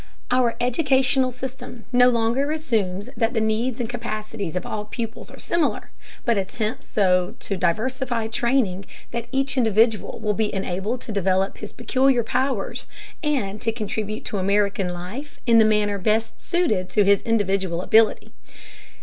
Our 0.31 0.55
educational 0.59 1.29
system 1.29 1.85
no 1.93 2.09
longer 2.09 2.51
assumes 2.51 3.07
that 3.15 3.35
the 3.35 3.39
needs 3.39 3.79
and 3.79 3.87
capacities 3.87 4.55
of 4.55 4.65
all 4.65 4.83
pupils 4.85 5.29
are 5.29 5.37
similar, 5.37 5.91
but 6.25 6.39
attempts 6.39 6.87
so 6.87 7.35
to 7.41 7.55
diversify 7.55 8.25
training 8.25 8.85
that 9.11 9.27
each 9.31 9.57
individual 9.59 10.17
will 10.19 10.33
be 10.33 10.51
enabled 10.55 11.01
to 11.01 11.11
develop 11.11 11.59
his 11.59 11.71
peculiar 11.71 12.23
powers 12.23 12.87
and 13.21 13.61
to 13.61 13.71
contribute 13.71 14.25
to 14.25 14.39
American 14.39 14.89
life 14.91 15.39
in 15.45 15.59
the 15.59 15.65
manner 15.65 15.99
best 15.99 16.41
suited 16.41 16.89
to 16.89 17.03
his 17.05 17.21
individual 17.21 17.83
ability. 17.83 18.31